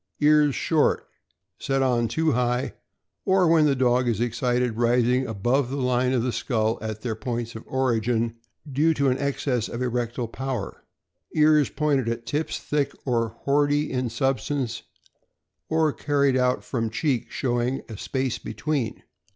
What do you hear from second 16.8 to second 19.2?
cheek, showing a space between.